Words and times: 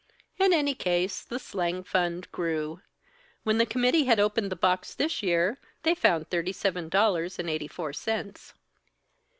In 0.39 0.51
any 0.51 0.73
case, 0.73 1.21
the 1.21 1.37
slang 1.37 1.83
fund 1.83 2.27
grew. 2.31 2.81
When 3.43 3.59
the 3.59 3.67
committee 3.67 4.05
had 4.05 4.19
opened 4.19 4.51
the 4.51 4.55
box 4.55 4.95
this 4.95 5.21
year, 5.21 5.59
they 5.83 5.93
found 5.93 6.27
thirty 6.27 6.53
seven 6.53 6.89
dollars 6.89 7.37
and 7.37 7.47
eighty 7.47 7.67
four 7.67 7.93
cents. 7.93 8.55